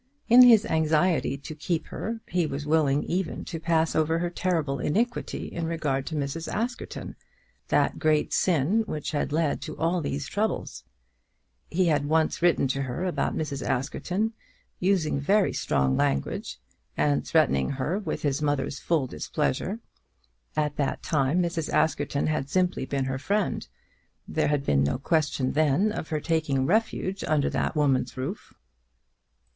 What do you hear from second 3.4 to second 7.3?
to pass over her terrible iniquity in regard to Mrs. Askerton,